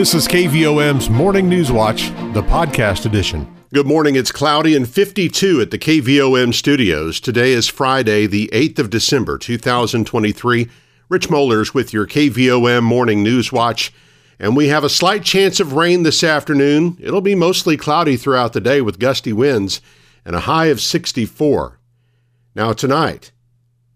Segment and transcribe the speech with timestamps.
[0.00, 3.46] This is KVOM's Morning News Watch, the podcast edition.
[3.74, 4.16] Good morning.
[4.16, 7.20] It's cloudy and 52 at the KVOM studios.
[7.20, 10.70] Today is Friday, the 8th of December, 2023.
[11.10, 13.92] Rich Mollers with your KVOM Morning News Watch.
[14.38, 16.96] And we have a slight chance of rain this afternoon.
[16.98, 19.82] It'll be mostly cloudy throughout the day with gusty winds
[20.24, 21.78] and a high of 64.
[22.54, 23.32] Now, tonight,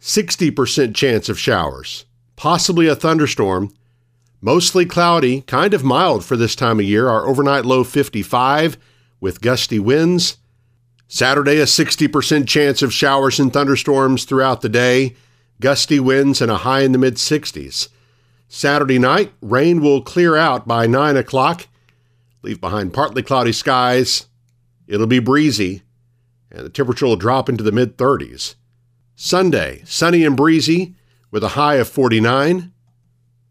[0.02, 2.04] 60% chance of showers,
[2.36, 3.72] possibly a thunderstorm
[4.44, 7.08] Mostly cloudy, kind of mild for this time of year.
[7.08, 8.76] Our overnight low 55
[9.18, 10.36] with gusty winds.
[11.08, 15.16] Saturday, a 60% chance of showers and thunderstorms throughout the day,
[15.62, 17.88] gusty winds, and a high in the mid 60s.
[18.46, 21.66] Saturday night, rain will clear out by 9 o'clock,
[22.42, 24.26] leave behind partly cloudy skies.
[24.86, 25.84] It'll be breezy,
[26.50, 28.56] and the temperature will drop into the mid 30s.
[29.16, 30.96] Sunday, sunny and breezy
[31.30, 32.73] with a high of 49.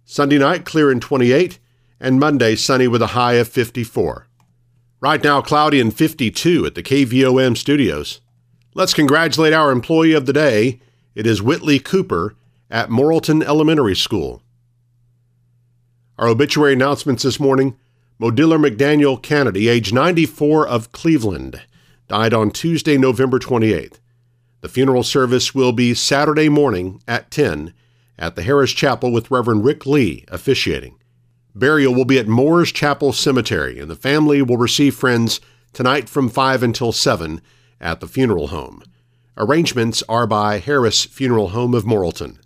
[0.05, 1.59] Sunday night, clear and 28,
[1.99, 4.27] and Monday, sunny with a high of 54.
[4.99, 8.21] Right now, cloudy and 52 at the KVOM studios.
[8.73, 10.81] Let's congratulate our employee of the day.
[11.15, 12.35] It is Whitley Cooper
[12.69, 14.41] at Morrilton Elementary School.
[16.17, 17.77] Our obituary announcements this morning
[18.19, 21.61] Modiller McDaniel Kennedy, age 94 of Cleveland,
[22.07, 23.99] died on Tuesday, November 28th.
[24.61, 27.73] The funeral service will be Saturday morning at 10
[28.17, 30.97] at the Harris Chapel with Reverend Rick Lee officiating.
[31.55, 35.39] Burial will be at Moores Chapel Cemetery, and the family will receive friends
[35.71, 37.41] tonight from 5 until 7
[37.79, 38.83] at the funeral home.
[39.37, 42.37] Arrangements are by Harris Funeral Home of Morrilton.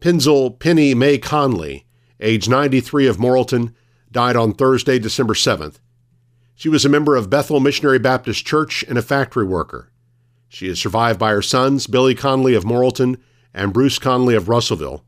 [0.00, 1.86] Penzel Penny May Conley,
[2.20, 3.74] age 93 of Morrilton,
[4.10, 5.76] died on Thursday, December 7th.
[6.54, 9.90] She was a member of Bethel Missionary Baptist Church and a factory worker.
[10.48, 13.16] She is survived by her sons, Billy Conley of Morrilton
[13.54, 15.04] and Bruce Conley of Russellville,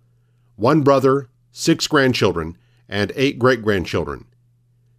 [0.57, 2.57] one brother, six grandchildren,
[2.89, 4.27] and eight great grandchildren.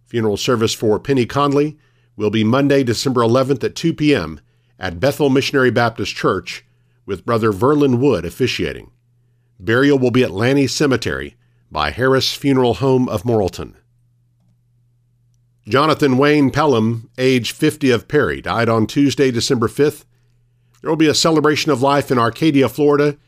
[0.06, 1.78] Funeral service for Penny Conley
[2.16, 4.40] will be Monday, December 11th at 2 p.m.
[4.78, 6.64] at Bethel Missionary Baptist Church
[7.04, 8.90] with Brother Verlin Wood officiating.
[9.58, 11.36] Burial will be at Lanny Cemetery
[11.70, 13.74] by Harris Funeral Home of Morrilton.
[15.68, 20.04] Jonathan Wayne Pelham, age 50 of Perry, died on Tuesday, December 5th.
[20.80, 23.18] There will be a celebration of life in Arcadia, Florida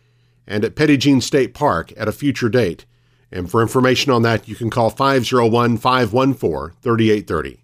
[0.49, 2.87] and at Jean State Park at a future date.
[3.31, 7.63] And for information on that, you can call 501 514 3830.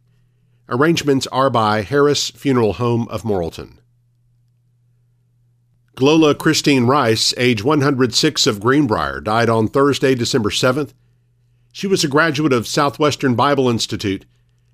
[0.69, 3.79] Arrangements are by Harris Funeral Home of Morrilton.
[5.97, 10.93] Glola Christine Rice, age 106 of Greenbrier, died on Thursday, December 7th.
[11.73, 14.27] She was a graduate of Southwestern Bible Institute.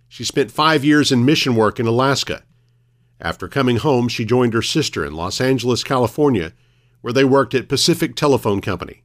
[0.08, 2.42] She spent five years in mission work in Alaska.
[3.20, 6.52] After coming home, she joined her sister in Los Angeles, California,
[7.00, 9.02] where they worked at Pacific Telephone Company.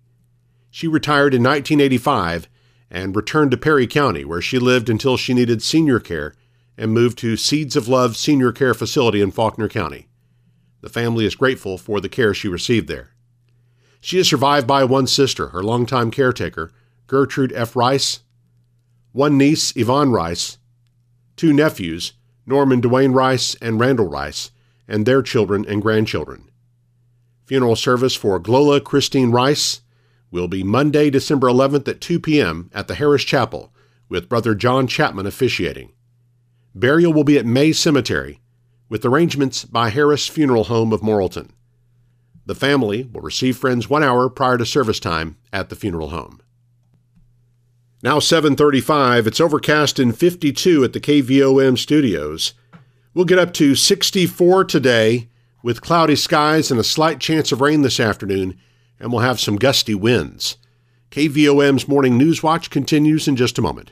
[0.69, 2.49] She retired in 1985
[2.91, 6.35] and returned to Perry County, where she lived until she needed senior care
[6.77, 10.07] and moved to Seeds of Love Senior Care Facility in Faulkner County.
[10.81, 13.11] The family is grateful for the care she received there.
[14.01, 16.71] She is survived by one sister, her longtime caretaker,
[17.07, 17.75] Gertrude F.
[17.75, 18.19] Rice,
[19.11, 20.57] one niece, Yvonne Rice,
[21.35, 22.13] two nephews,
[22.45, 24.51] Norman Dwayne Rice and Randall Rice,
[24.87, 26.51] and their children and grandchildren.
[27.45, 29.81] Funeral service for Glola Christine Rice
[30.31, 32.71] will be Monday, December 11th at 2 p.m.
[32.73, 33.71] at the Harris Chapel
[34.09, 35.91] with Brother John Chapman officiating.
[36.73, 38.41] Burial will be at May Cemetery
[38.89, 41.51] with arrangements by Harris Funeral Home of Morrilton.
[42.47, 46.41] The family will receive friends 1 hour prior to service time at the funeral home.
[48.01, 52.53] Now 7:35, it's overcast and 52 at the KVOM studios.
[53.13, 55.29] We'll get up to 64 today
[55.65, 58.55] with cloudy skies and a slight chance of rain this afternoon,
[58.99, 60.57] and we'll have some gusty winds.
[61.09, 63.91] KVOM's Morning News Watch continues in just a moment.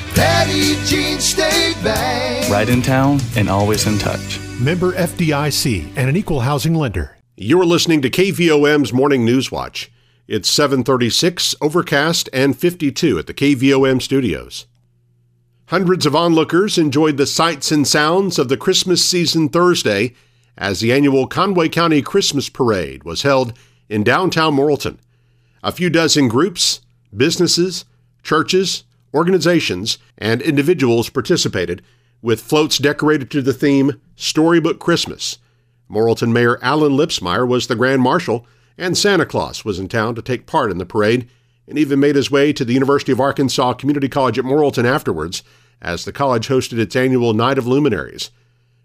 [0.15, 2.49] Petit Jean State Bank.
[2.51, 4.39] Right in town and always in touch.
[4.59, 7.17] Member FDIC and an equal housing lender.
[7.37, 9.91] You're listening to KVOM's Morning News Watch.
[10.27, 14.67] It's 736, overcast, and 52 at the KVOM studios.
[15.67, 20.13] Hundreds of onlookers enjoyed the sights and sounds of the Christmas season Thursday
[20.57, 23.57] as the annual Conway County Christmas Parade was held
[23.87, 24.97] in downtown Morrilton.
[25.63, 26.81] A few dozen groups,
[27.15, 27.85] businesses,
[28.23, 31.81] churches, organizations, and individuals participated,
[32.21, 35.37] with floats decorated to the theme Storybook Christmas.
[35.89, 38.45] Morrilton Mayor Alan Lipsmeyer was the Grand Marshal,
[38.77, 41.27] and Santa Claus was in town to take part in the parade
[41.67, 45.43] and even made his way to the University of Arkansas Community College at Morrilton afterwards
[45.81, 48.29] as the college hosted its annual Night of Luminaries.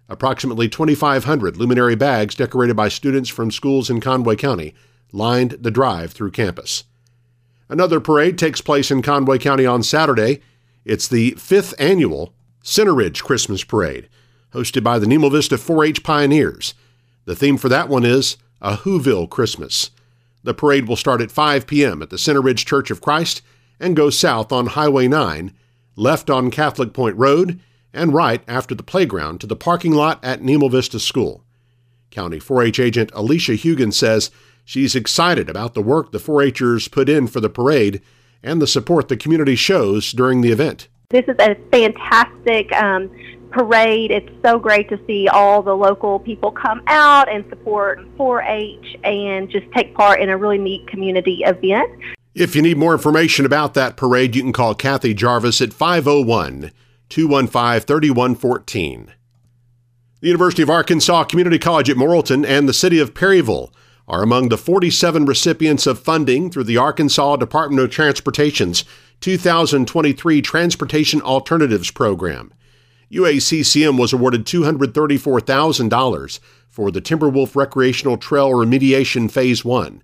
[0.09, 4.75] Approximately 2,500 luminary bags decorated by students from schools in Conway County
[5.13, 6.85] lined the drive through campus.
[7.69, 10.41] Another parade takes place in Conway County on Saturday.
[10.85, 12.33] It's the fifth annual
[12.63, 14.09] Center Ridge Christmas Parade,
[14.53, 16.75] hosted by the Nemo Vista 4 H Pioneers.
[17.25, 19.91] The theme for that one is A Whoville Christmas.
[20.45, 22.03] The parade will start at 5 p.m.
[22.03, 23.43] at the Center Ridge Church of Christ
[23.81, 25.53] and go south on Highway 9,
[25.97, 27.61] left on Catholic Point Road,
[27.93, 31.43] and right after the playground to the parking lot at Nemo Vista School.
[32.11, 34.31] County 4 H agent Alicia Hugan says
[34.67, 38.03] she's excited about the work the 4 Hers put in for the parade
[38.43, 40.89] and the support the community shows during the event.
[41.09, 43.11] This is a fantastic um,
[43.51, 44.11] parade.
[44.11, 48.97] It's so great to see all the local people come out and support 4 H
[49.05, 51.91] and just take part in a really neat community event.
[52.35, 56.71] If you need more information about that parade, you can call Kathy Jarvis at 501
[57.09, 59.13] 215 3114.
[60.21, 63.73] The University of Arkansas Community College at Morrilton and the City of Perryville
[64.09, 68.85] are among the 47 recipients of funding through the Arkansas Department of Transportation's
[69.21, 72.53] 2023 Transportation Alternatives Program.
[73.11, 80.03] UACCM was awarded $234,000 for the Timberwolf Recreational Trail Remediation Phase 1.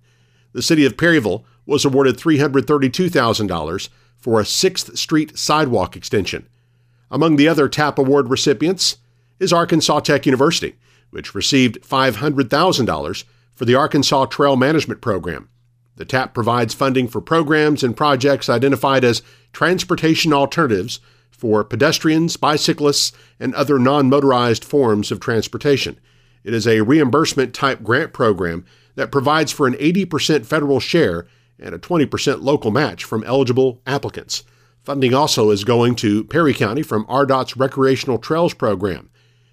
[0.53, 6.49] The City of Perryville was awarded $332,000 for a 6th Street sidewalk extension.
[7.11, 8.97] Among the other TAP Award recipients
[9.39, 10.77] is Arkansas Tech University,
[11.11, 13.25] which received $500,000
[13.63, 15.49] for the Arkansas Trail Management Program.
[15.95, 19.23] The TAP provides funding for programs and projects identified as
[19.53, 20.99] transportation alternatives
[21.31, 26.01] for pedestrians, bicyclists, and other non motorized forms of transportation.
[26.43, 28.65] It is a reimbursement type grant program
[28.97, 34.43] that provides for an 80% federal share and a 20% local match from eligible applicants.
[34.83, 39.09] Funding also is going to Perry County from ARDOT's Recreational Trails Program.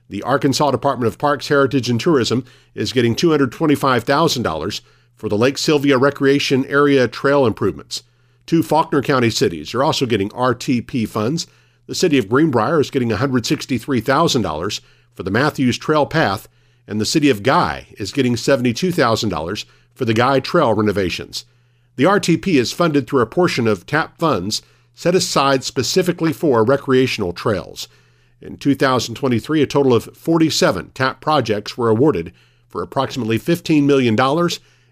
[0.09, 4.81] The Arkansas Department of Parks, Heritage, and Tourism is getting $225,000
[5.15, 8.03] for the Lake Sylvia Recreation Area Trail improvements.
[8.47, 11.45] Two Faulkner County cities are also getting RTP funds.
[11.85, 14.81] The city of Greenbrier is getting $163,000
[15.13, 16.47] for the Matthews Trail Path,
[16.87, 21.45] and the city of Guy is getting $72,000 for the Guy Trail renovations.
[21.97, 24.63] The RTP is funded through a portion of TAP funds
[24.95, 27.87] set aside specifically for recreational trails.
[28.41, 32.33] In 2023, a total of 47 TAP projects were awarded
[32.67, 34.17] for approximately $15 million,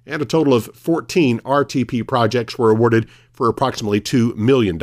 [0.06, 4.80] and a total of 14 RTP projects were awarded for approximately $2 million.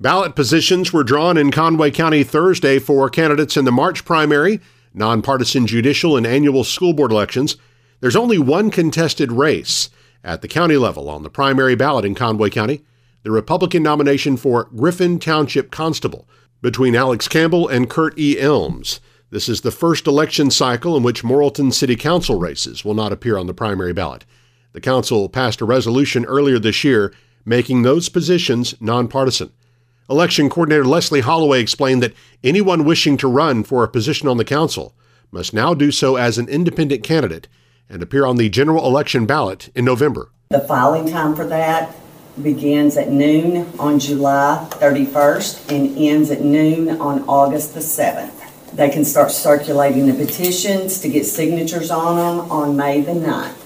[0.00, 4.60] Ballot positions were drawn in Conway County Thursday for candidates in the March primary,
[4.94, 7.56] nonpartisan judicial, and annual school board elections.
[8.00, 9.90] There's only one contested race
[10.22, 12.84] at the county level on the primary ballot in Conway County
[13.22, 16.28] the Republican nomination for Griffin Township Constable
[16.60, 18.38] between Alex Campbell and Kurt E.
[18.38, 19.00] Elms.
[19.30, 23.36] This is the first election cycle in which Morrilton City Council races will not appear
[23.36, 24.24] on the primary ballot.
[24.72, 27.12] The council passed a resolution earlier this year
[27.44, 29.52] making those positions nonpartisan.
[30.10, 34.44] Election coordinator Leslie Holloway explained that anyone wishing to run for a position on the
[34.44, 34.94] council
[35.30, 37.48] must now do so as an independent candidate
[37.88, 40.30] and appear on the general election ballot in November.
[40.50, 41.94] The filing time for that
[42.42, 48.32] begins at noon on July 31st and ends at noon on August the 7th.
[48.72, 53.56] They can start circulating the petitions to get signatures on them on May the 9th.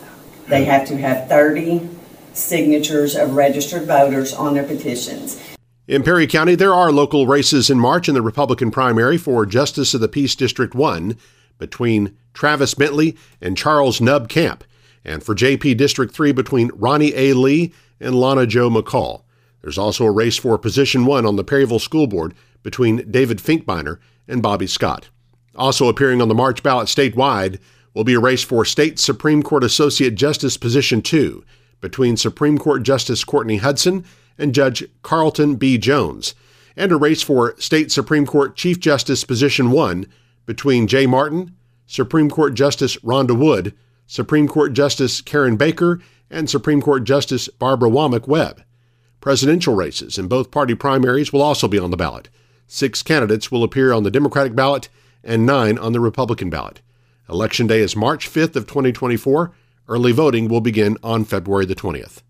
[0.48, 1.88] They have to have 30
[2.32, 5.40] signatures of registered voters on their petitions.
[5.88, 9.94] In Perry County, there are local races in March in the Republican primary for Justice
[9.94, 11.16] of the Peace District 1
[11.58, 14.64] between Travis Bentley and Charles Nubb Camp,
[15.04, 17.34] and for JP District 3 between Ronnie A.
[17.34, 19.22] Lee and Lana Jo McCall.
[19.62, 23.98] There's also a race for position one on the Perryville School Board between David Finkbeiner
[24.28, 25.08] and Bobby Scott.
[25.54, 27.58] Also appearing on the March ballot statewide
[27.94, 31.44] will be a race for State Supreme Court Associate Justice Position 2
[31.80, 34.04] between Supreme Court Justice Courtney Hudson
[34.38, 35.76] and Judge Carlton B.
[35.76, 36.34] Jones,
[36.76, 40.06] and a race for State Supreme Court Chief Justice Position 1
[40.46, 41.54] between Jay Martin,
[41.86, 43.74] Supreme Court Justice Rhonda Wood,
[44.06, 46.00] Supreme Court Justice Karen Baker,
[46.32, 48.64] and Supreme Court Justice Barbara Womack Webb.
[49.20, 52.28] Presidential races in both party primaries will also be on the ballot.
[52.66, 54.88] Six candidates will appear on the Democratic ballot
[55.22, 56.80] and nine on the Republican ballot.
[57.28, 59.52] Election day is March 5th of 2024.
[59.86, 62.22] Early voting will begin on February the 20th.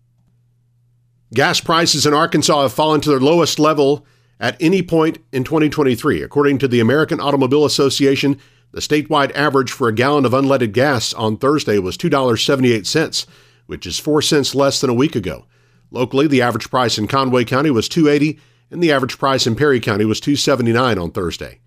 [1.33, 4.05] Gas prices in Arkansas have fallen to their lowest level
[4.39, 8.39] At any point in 2023, according to the American Automobile Association,
[8.71, 13.25] the statewide average for a gallon of unleaded gas on Thursday was $2.78,
[13.65, 15.45] which is 4 cents less than a week ago.
[15.91, 18.39] Locally, the average price in Conway County was 280
[18.73, 21.59] and the average price in Perry County was 279 on Thursday.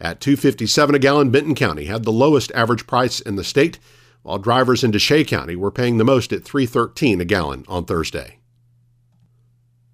[0.00, 3.78] At 257 a gallon, Benton County had the lowest average price in the state,
[4.22, 8.38] while drivers in Desha County were paying the most at 313 a gallon on Thursday.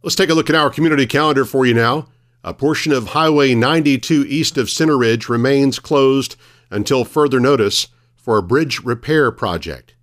[0.03, 2.09] Let's take a look at our community calendar for you now.
[2.43, 6.37] A portion of Highway 92 east of Center Ridge remains closed
[6.71, 9.95] until further notice for a bridge repair project.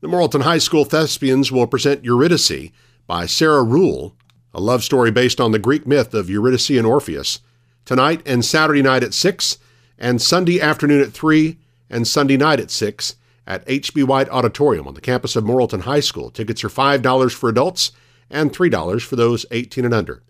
[0.00, 2.70] The Morrilton High School Thespians will present Eurydice
[3.08, 4.14] by Sarah Ruhl,
[4.54, 7.40] a love story based on the Greek myth of Eurydice and Orpheus,
[7.84, 9.58] tonight and Saturday night at 6,
[9.98, 11.58] and Sunday afternoon at 3,
[11.90, 14.04] and Sunday night at 6 at H.B.
[14.04, 16.30] White Auditorium on the campus of Morrilton High School.
[16.30, 17.90] Tickets are $5 for adults
[18.30, 20.22] and $3 for those 18 and under.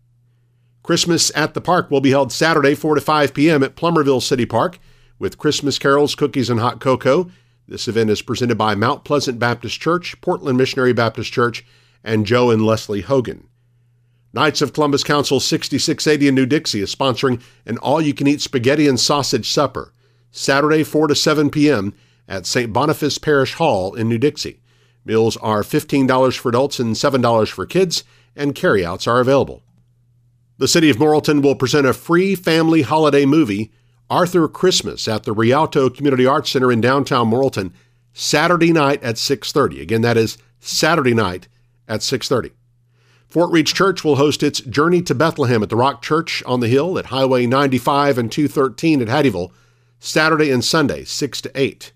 [0.82, 3.62] Christmas at the Park will be held Saturday, 4 to 5 p.m.
[3.62, 4.78] at Plumerville City Park
[5.18, 7.30] with Christmas carols, cookies, and hot cocoa.
[7.68, 11.66] This event is presented by Mount Pleasant Baptist Church, Portland Missionary Baptist Church,
[12.02, 13.46] and Joe and Leslie Hogan.
[14.32, 18.40] Knights of Columbus Council 6680 in New Dixie is sponsoring an all you can eat
[18.40, 19.92] spaghetti and sausage supper
[20.30, 21.92] Saturday 4 to 7 p.m.
[22.26, 22.72] at St.
[22.72, 24.62] Boniface Parish Hall in New Dixie.
[25.04, 28.02] Meals are $15 for adults and $7 for kids,
[28.34, 29.62] and carryouts are available.
[30.56, 33.72] The City of Morrilton will present a free family holiday movie,
[34.10, 37.72] Arthur Christmas, at the Rialto Community Arts Center in downtown Morrilton,
[38.12, 39.80] Saturday night at 6:30.
[39.80, 41.48] Again, that is Saturday night
[41.86, 42.52] at 6:30.
[43.28, 46.68] Fort Reach Church will host its Journey to Bethlehem at the Rock Church on the
[46.68, 49.50] Hill at Highway 95 and 213 at Hattieville,
[50.00, 51.92] Saturday and Sunday, 6 to 8.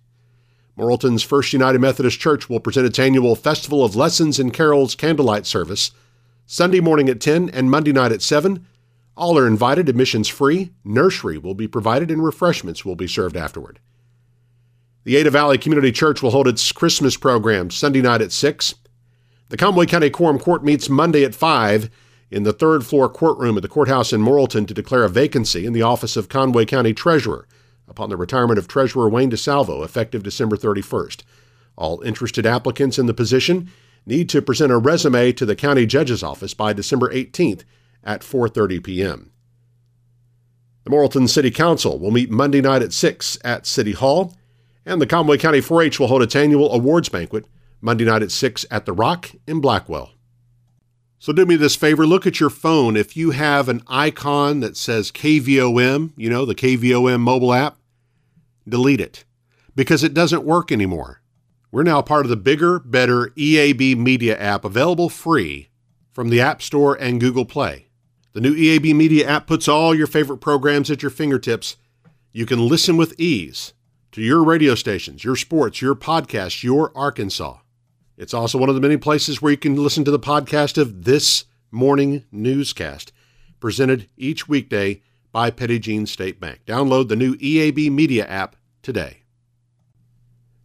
[0.77, 5.47] Morrilton's First United Methodist Church will present its annual Festival of Lessons and Carols candlelight
[5.47, 5.93] service
[6.47, 8.67] Sunday morning at 10 and Monday night at 7.
[9.17, 10.73] All are invited, admissions free.
[10.85, 13.79] Nursery will be provided and refreshments will be served afterward.
[15.05, 18.75] The Ada Valley Community Church will hold its Christmas program Sunday night at 6.
[19.49, 21.91] The Conway County Quorum Court meets Monday at 5
[22.31, 25.75] in the third floor courtroom at the courthouse in Morrilton to declare a vacancy in
[25.75, 27.47] the office of Conway County Treasurer
[27.87, 31.25] upon the retirement of Treasurer Wayne DeSalvo effective December 31st.
[31.77, 33.71] All interested applicants in the position
[34.07, 37.65] need to present a resume to the county judge's office by December 18th
[38.05, 39.33] at 4:30 p.m.
[40.85, 44.35] The Morrilton City Council will meet Monday night at 6 at City Hall,
[44.85, 47.47] and the Conway County 4-H will hold its annual awards banquet
[47.81, 50.13] Monday night at 6 at The Rock in Blackwell.
[51.21, 52.97] So do me this favor look at your phone.
[52.97, 57.77] If you have an icon that says KVOM, you know, the KVOM mobile app,
[58.69, 59.25] delete it
[59.77, 61.23] because it doesn't work anymore.
[61.71, 65.71] We're now part of the bigger, better EAB Media app available free
[66.13, 67.87] from the App Store and Google Play.
[68.33, 71.77] The new EAB Media app puts all your favorite programs at your fingertips.
[72.33, 73.75] You can listen with ease
[74.13, 77.59] to your radio stations, your sports, your podcasts, your Arkansas.
[78.17, 81.05] It's also one of the many places where you can listen to the podcast of
[81.05, 83.13] this morning newscast,
[83.61, 86.61] presented each weekday by Petit Jean State Bank.
[86.67, 89.19] Download the new EAB Media app today.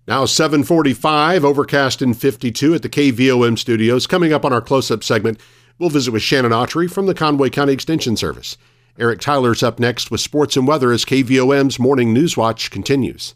[0.07, 4.07] Now 745, overcast in 52 at the KVOM studios.
[4.07, 5.37] Coming up on our close-up segment,
[5.79, 8.57] we'll visit with Shannon Autrey from the Conway County Extension Service.
[8.99, 13.35] Eric Tyler's up next with sports and weather as KVOM's Morning News Watch continues.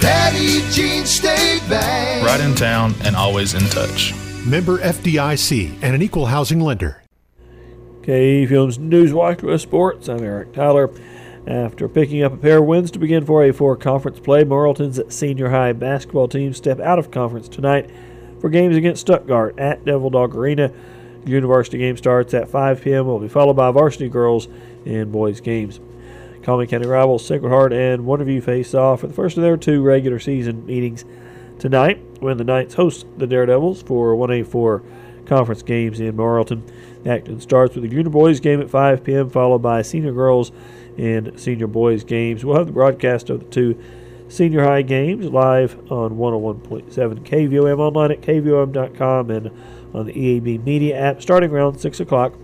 [0.00, 2.24] Petit Jean State Bank.
[2.24, 4.14] Right in town and always in touch.
[4.46, 7.02] Member FDIC and an equal housing lender.
[8.02, 10.08] KVOM's News Watch with Sports.
[10.08, 10.90] I'm Eric Tyler.
[11.46, 15.72] After picking up a pair of wins to begin 4A4 conference play, Morrilton's senior high
[15.72, 17.90] basketball team step out of conference tonight
[18.40, 20.72] for games against Stuttgart at Devil Dog Arena.
[21.26, 23.06] University game starts at 5 p.m.
[23.06, 24.48] will be followed by varsity girls
[24.86, 25.80] and boys games.
[26.42, 29.82] Conway County rivals Sacred Heart and Wonderview face off for the first of their two
[29.82, 31.04] regular season meetings
[31.58, 36.62] tonight when the Knights host the Daredevils for 1A4 conference games in Morrilton.
[37.04, 40.52] The action starts with the junior boys game at 5 p.m., followed by senior girls
[40.96, 42.44] and senior boys games.
[42.44, 43.82] We'll have the broadcast of the two
[44.28, 49.50] senior high games live on 101.7 KVOM online at KVOM.com and
[49.94, 52.34] on the EAB Media app starting around 6 o'clock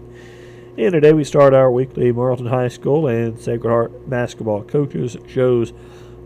[0.77, 5.73] And today we start our weekly Morrilton High School and Sacred Heart basketball coaches shows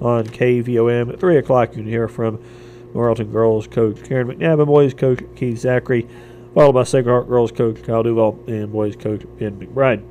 [0.01, 1.13] on KVOM.
[1.13, 2.43] At 3 o'clock, you can hear from
[2.95, 6.09] Morrilton girls coach Karen McNabb and boys coach Keith Zachary,
[6.55, 10.03] followed by Sacred Heart girls coach Kyle Duval and boys coach Ben McBride.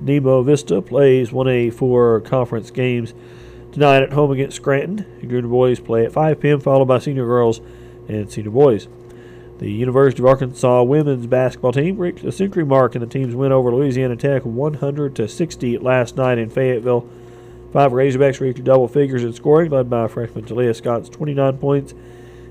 [0.00, 3.12] Nemo Vista plays 1A4 conference games
[3.72, 5.04] tonight at home against Scranton.
[5.20, 7.60] Junior boys play at 5 p.m., followed by senior girls
[8.06, 8.86] and senior boys.
[9.58, 13.50] The University of Arkansas women's basketball team reached a century mark in the team's win
[13.50, 17.08] over Louisiana Tech 100 to 60 last night in Fayetteville.
[17.72, 21.92] Five Razorbacks reached double figures in scoring, led by freshman Taliah Scott's 29 points.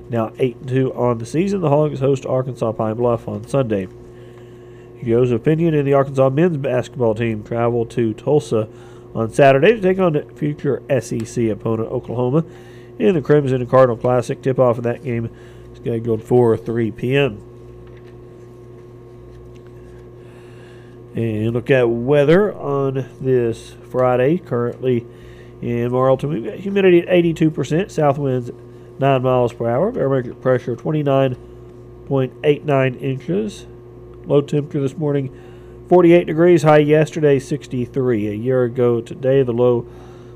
[0.09, 1.61] Now 8 2 on the season.
[1.61, 3.87] The Hogs host Arkansas Pine Bluff on Sunday.
[5.01, 8.67] Joseph Pinion and the Arkansas men's basketball team travel to Tulsa
[9.15, 12.43] on Saturday to take on future SEC opponent Oklahoma
[12.99, 14.41] in the Crimson and Cardinal Classic.
[14.41, 15.29] Tip off of that game
[15.77, 17.41] scheduled for 3 p.m.
[21.15, 24.37] And look at weather on this Friday.
[24.37, 25.07] Currently
[25.61, 28.51] in Morrilton, we've got humidity at 82%, south winds
[28.99, 33.65] 9 miles per hour, barometric pressure 29.89 inches.
[34.25, 35.31] Low temperature this morning
[35.89, 38.27] 48 degrees, high yesterday 63.
[38.27, 39.87] A year ago today, the low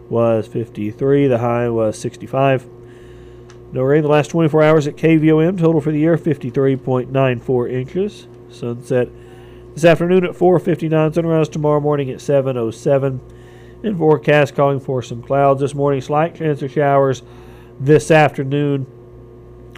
[0.09, 2.69] was 53, the high was 65.
[3.73, 5.57] No rain the last 24 hours at KVOM.
[5.57, 8.27] Total for the year 53.94 inches.
[8.49, 9.07] Sunset
[9.73, 11.13] this afternoon at 4:59.
[11.13, 13.21] Sunrise tomorrow morning at 7:07.
[13.83, 16.01] And forecast calling for some clouds this morning.
[16.01, 17.23] Slight chance of showers
[17.79, 18.85] this afternoon.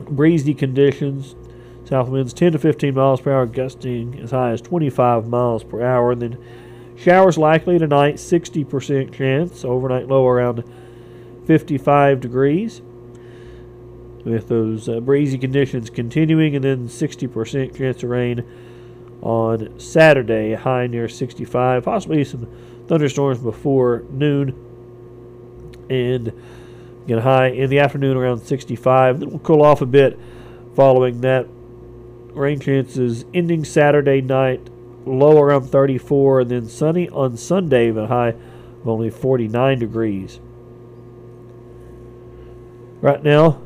[0.09, 1.35] Breezy conditions.
[1.85, 5.83] South winds 10 to 15 miles per hour, gusting as high as 25 miles per
[5.83, 6.13] hour.
[6.13, 6.37] And then
[6.95, 8.15] showers likely tonight.
[8.15, 9.63] 60% chance.
[9.63, 10.63] Overnight low around
[11.45, 12.81] 55 degrees
[14.23, 18.43] with those uh, breezy conditions continuing, and then 60% chance of rain
[19.21, 22.47] on Saturday, high near 65, possibly some
[22.87, 24.53] thunderstorms before noon,
[25.89, 26.33] and
[27.07, 29.19] get high in the afternoon around 65.
[29.19, 30.19] Then we'll cool off a bit
[30.75, 31.47] following that.
[32.33, 34.67] Rain chances ending Saturday night,
[35.05, 40.39] low around 34, and then sunny on Sunday, but high of only 49 degrees.
[43.01, 43.61] Right now,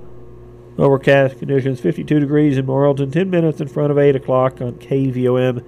[0.77, 5.63] Overcast conditions, 52 degrees in Morrilton, 10 minutes in front of 8 o'clock on KVOM.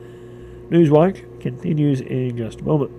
[0.70, 2.99] Newswatch continues in just a moment.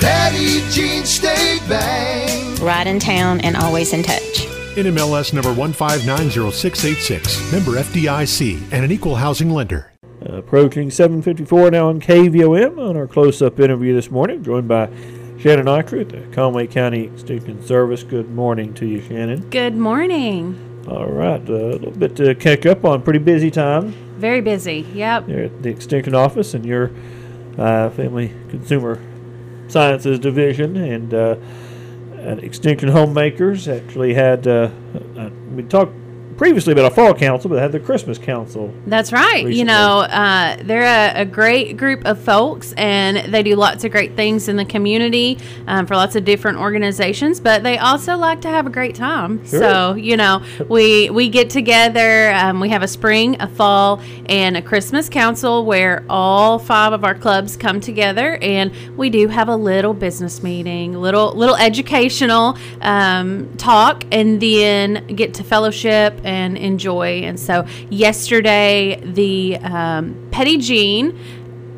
[0.00, 2.60] Petit Jean State Bank.
[2.60, 4.46] Right in town and always in touch.
[4.76, 9.92] NMLS number 1590686, member FDIC, and an equal housing lender.
[10.26, 14.88] Approaching 7:54 now on KVOM on our close-up interview this morning, joined by
[15.38, 18.02] Shannon Eicher, the Conway County Extension Service.
[18.02, 19.48] Good morning to you, Shannon.
[19.50, 20.56] Good morning.
[20.88, 23.02] All right, uh, a little bit to catch up on.
[23.02, 24.86] Pretty busy time Very busy.
[24.94, 25.26] Yep.
[25.28, 26.90] there at the Extension Office and your
[27.58, 28.98] uh, Family Consumer
[29.68, 31.36] Sciences Division, and uh,
[32.18, 34.46] at Extension Homemakers actually had.
[34.46, 34.70] Uh,
[35.16, 35.92] uh, we talked
[36.36, 38.72] previously about a fall council, but they had the Christmas council.
[38.86, 39.44] That's right.
[39.44, 39.58] Recently.
[39.58, 43.92] You know, uh, they're a, a great group of folks, and they do lots of
[43.92, 47.40] great things in the community um, for lots of different organizations.
[47.40, 49.44] But they also like to have a great time.
[49.46, 49.60] Sure.
[49.60, 52.32] So you know, we we get together.
[52.32, 57.04] Um, we have a spring, a fall, and a Christmas council where all five of
[57.04, 62.58] our clubs come together, and we do have a little business meeting, little little educational
[62.80, 67.22] um, talk, and then get to fellowship and enjoy.
[67.22, 71.18] And so yesterday, the um, Petit Jean.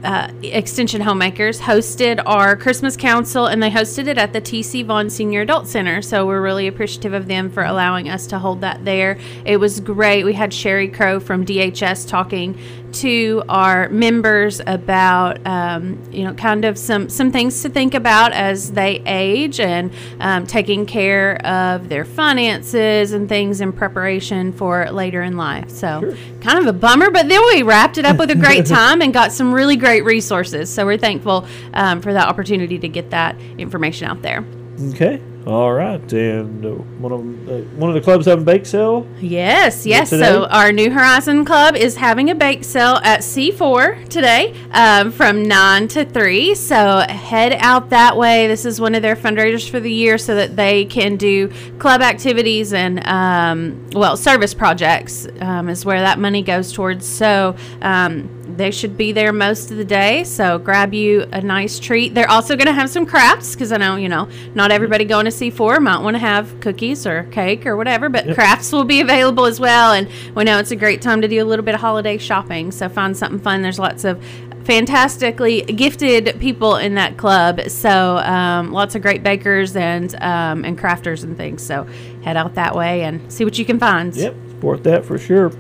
[0.05, 5.11] Uh, Extension Homemakers hosted our Christmas Council, and they hosted it at the TC Vaughn
[5.11, 6.01] Senior Adult Center.
[6.01, 9.19] So we're really appreciative of them for allowing us to hold that there.
[9.45, 10.23] It was great.
[10.23, 12.57] We had Sherry Crow from DHS talking
[13.01, 18.33] to our members about, um, you know, kind of some some things to think about
[18.33, 24.91] as they age and um, taking care of their finances and things in preparation for
[24.91, 25.71] later in life.
[25.71, 29.03] So kind of a bummer, but then we wrapped it up with a great time
[29.03, 30.71] and got some really great resources.
[30.71, 34.45] So we're thankful um, for that opportunity to get that information out there.
[34.91, 35.21] Okay.
[35.47, 39.07] All right, and uh, one of uh, one of the clubs having bake sale.
[39.21, 40.11] Yes, yes.
[40.11, 40.25] today?
[40.25, 45.45] So our New Horizon Club is having a bake sale at C4 today um, from
[45.45, 46.57] 9 to 3.
[46.57, 48.49] So head out that way.
[48.49, 52.01] This is one of their fundraisers for the year so that they can do club
[52.01, 57.07] activities and, um, well, service projects um, is where that money goes towards.
[57.07, 60.25] So um, they should be there most of the day.
[60.25, 62.15] So grab you a nice treat.
[62.15, 65.25] They're also going to have some crafts because I know, you know, not everybody going
[65.25, 69.01] to C4 might want to have cookies or cake or whatever, but crafts will be
[69.01, 69.93] available as well.
[69.93, 72.71] And we know it's a great time to do a little bit of holiday shopping.
[72.71, 73.63] So find something fun.
[73.63, 74.23] There's lots of
[74.67, 77.61] fantastically gifted people in that club.
[77.69, 81.63] So um, lots of great bakers and um, and crafters and things.
[81.63, 81.85] So
[82.23, 84.15] head out that way and see what you can find.
[84.15, 85.53] Yep, support that for sure.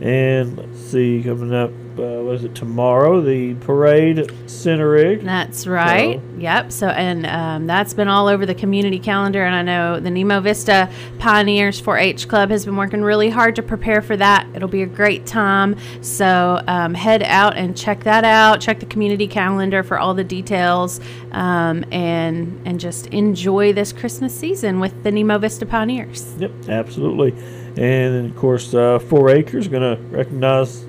[0.00, 3.20] And let's see, coming up, uh, what is it tomorrow?
[3.20, 5.22] The parade Center Ridge.
[5.22, 6.20] That's right.
[6.38, 6.72] Yep.
[6.72, 9.44] So, and um, that's been all over the community calendar.
[9.44, 13.56] And I know the Nemo Vista Pioneers 4 H Club has been working really hard
[13.56, 14.48] to prepare for that.
[14.54, 15.76] It'll be a great time.
[16.02, 18.60] So, um, head out and check that out.
[18.60, 21.00] Check the community calendar for all the details
[21.32, 26.34] um, and, and just enjoy this Christmas season with the Nemo Vista Pioneers.
[26.38, 27.30] Yep, absolutely.
[27.76, 30.84] And then, of course, uh, Four Acres going to recognize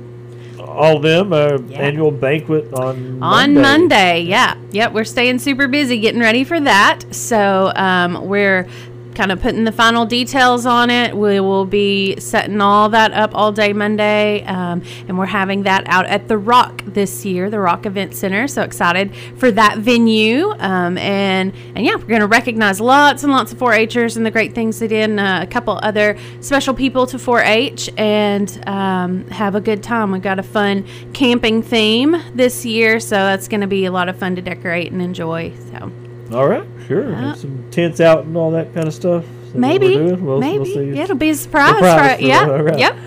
[0.66, 1.34] all them.
[1.34, 4.22] Uh, Annual banquet on on Monday.
[4.22, 4.94] Yeah, yep.
[4.94, 7.04] We're staying super busy getting ready for that.
[7.14, 8.68] So um, we're
[9.16, 11.16] kind of putting the final details on it.
[11.16, 15.84] We will be setting all that up all day Monday, um, and we're having that
[15.88, 18.48] out at the Rock this year, the Rock Event Center.
[18.48, 23.32] So excited for that venue, um, and and yeah, we're going to recognize lots and
[23.32, 26.74] lots of 4-Hers and the great things they did, and uh, a couple other special
[26.74, 30.12] people to 4-H, and um, have a good time.
[30.12, 34.10] We've got a fun camping theme this year, so that's going to be a lot
[34.10, 35.54] of fun to decorate and enjoy.
[35.72, 36.05] So.
[36.32, 37.12] All right, sure.
[37.12, 37.34] Yeah.
[37.36, 39.26] Some tents out and all that kind of stuff.
[39.54, 39.98] Maybe?
[40.16, 41.76] We'll- maybe we'll it'll be a surprise.
[41.76, 42.80] Surprise for, for- yeah, all right.
[42.80, 42.98] yep.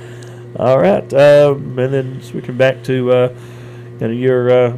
[0.57, 3.29] All right, um, and then switching back to uh,
[3.99, 4.77] kind of your uh,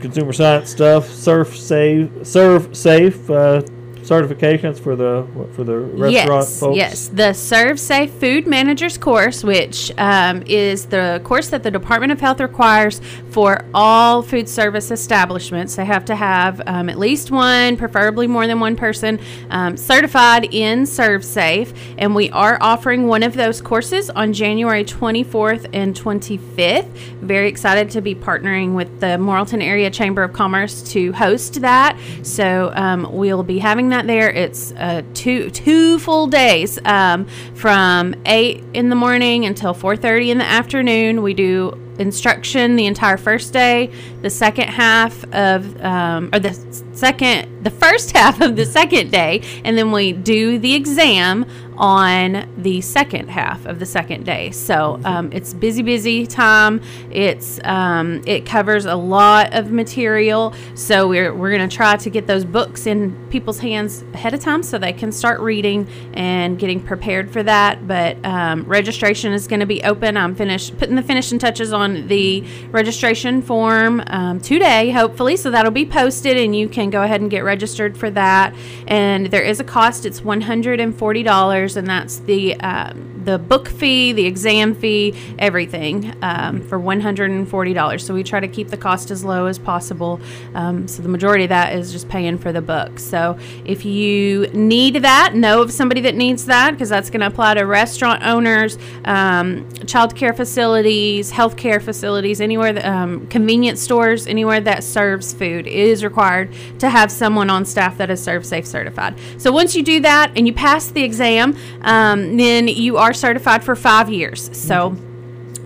[0.00, 3.62] consumer science stuff, Surf Safe, Serve Safe uh,
[4.02, 6.76] certifications for the for the restaurant yes, folks.
[6.76, 12.12] Yes, the Serve Safe Food Managers course, which um, is the course that the Department
[12.12, 15.76] of Health requires for all food service establishments.
[15.76, 20.52] They have to have um, at least one, preferably more than one person, um, certified
[20.52, 21.72] in Serve Safe.
[21.98, 26.88] And we are offering one of those courses on January 24th and 25th.
[27.20, 31.98] Very excited to be partnering with the Morrilton Area Chamber of Commerce to host that.
[32.22, 34.30] So um, we'll be having that there.
[34.30, 40.30] It's uh, two two full days um, from eight in the morning until four thirty
[40.30, 41.22] in the afternoon.
[41.22, 43.92] We do instruction the entire first day.
[44.22, 46.52] The second half of um, or the
[46.92, 51.46] second the first half of the second day, and then we do the exam
[51.80, 54.50] on the second half of the second day.
[54.50, 56.82] So um, it's busy, busy time.
[57.10, 60.54] It's um, it covers a lot of material.
[60.74, 64.62] So we're we're gonna try to get those books in people's hands ahead of time
[64.62, 67.86] so they can start reading and getting prepared for that.
[67.86, 70.16] But um, registration is going to be open.
[70.16, 75.36] I'm finished putting the finishing touches on the registration form um, today, hopefully.
[75.36, 78.54] So that'll be posted, and you can go ahead and get registered for that.
[78.86, 80.06] And there is a cost.
[80.06, 86.62] It's one hundred and that's the um, the book fee, the exam fee, everything um,
[86.62, 88.04] for one hundred and forty dollars.
[88.04, 90.20] So we try to keep the cost as low as possible.
[90.54, 92.98] Um, so the majority of that is just paying for the book.
[92.98, 97.26] So if you need that, know of somebody that needs that because that's going to
[97.26, 104.26] apply to restaurant owners, um, child care facilities, healthcare facilities, anywhere, that, um, convenience stores,
[104.26, 108.44] anywhere that serves food it is required to have someone on staff that is Serve
[108.44, 109.14] Safe certified.
[109.38, 113.62] So once you do that and you pass the exam, um, then you are certified
[113.62, 114.50] for five years.
[114.56, 114.96] So.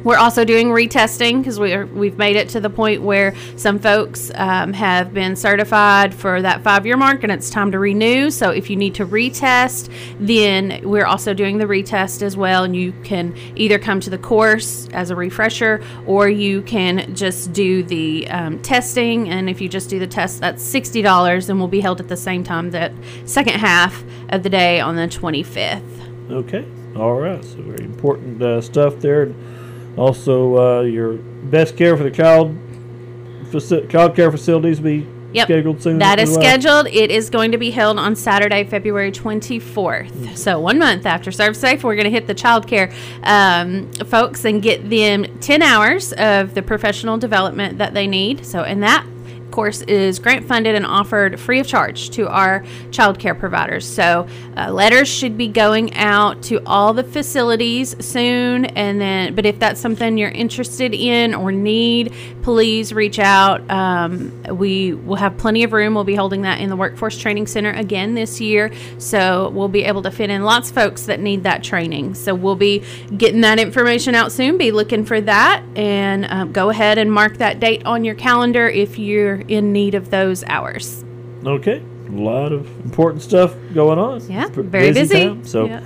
[0.05, 3.79] We're also doing retesting because we are, we've made it to the point where some
[3.79, 8.31] folks um, have been certified for that five year mark and it's time to renew.
[8.31, 9.91] So if you need to retest,
[10.21, 12.65] then we're also doing the retest as well.
[12.65, 17.55] And you can either come to the course as a refresher or you can just
[17.55, 19.31] do the um, testing.
[19.31, 22.17] And if you just do the test, that's $60 and will be held at the
[22.17, 22.93] same time that
[23.25, 26.31] second half of the day on the 25th.
[26.31, 26.67] Okay.
[26.95, 27.43] All right.
[27.43, 29.33] So very important uh, stuff there.
[29.97, 32.57] Also, uh, your best care for the child
[33.51, 35.47] faci- child care facilities be Yep.
[35.49, 35.99] scheduled soon.
[35.99, 36.41] That is well?
[36.41, 36.87] scheduled.
[36.87, 40.37] It is going to be held on Saturday, February 24th.
[40.37, 42.93] So, one month after Serve Safe, we're going to hit the child care
[43.25, 48.47] um, folks and get them 10 hours of the professional development that they need.
[48.47, 49.05] So, and that
[49.55, 53.87] course, is grant funded and offered free of charge to our child care providers.
[53.87, 58.65] So, uh, letters should be going out to all the facilities soon.
[58.65, 62.13] And then, but if that's something you're interested in or need,
[62.43, 63.69] please reach out.
[63.71, 65.95] Um, we will have plenty of room.
[65.95, 68.73] We'll be holding that in the Workforce Training Center again this year.
[68.99, 72.15] So, we'll be able to fit in lots of folks that need that training.
[72.15, 72.83] So, we'll be
[73.17, 74.59] getting that information out soon.
[74.59, 78.69] Be looking for that and um, go ahead and mark that date on your calendar
[78.69, 81.05] if you're in need of those hours.
[81.45, 84.21] Okay, a lot of important stuff going on.
[84.31, 85.25] Yeah, very busy.
[85.25, 85.81] time, so, Yeah.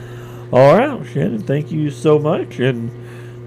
[0.53, 2.90] all right, Shannon, thank you so much, and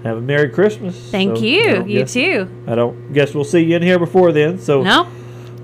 [0.04, 0.96] have a merry Christmas.
[1.10, 1.84] Thank So, you.
[1.86, 2.48] You guess- too.
[2.66, 4.58] I don't guess we'll see you in here before then.
[4.58, 5.06] So No,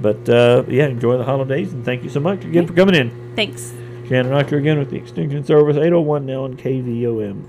[0.00, 3.10] But uh, yeah, enjoy the holidays, and thank you so much again for coming in.
[3.36, 3.72] thanks.
[4.08, 7.42] Shannon Rocker again with the Extension Service 801 now on KVOM.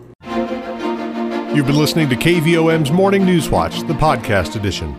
[1.56, 4.94] You've been listening to KVOM's Morning News Watch, the podcast edition.